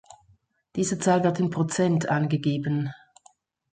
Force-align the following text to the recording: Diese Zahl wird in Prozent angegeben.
Diese 0.77 0.97
Zahl 0.97 1.23
wird 1.23 1.39
in 1.39 1.51
Prozent 1.51 2.09
angegeben. 2.09 2.91